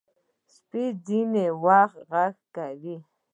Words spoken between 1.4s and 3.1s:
وخت غږ کوي.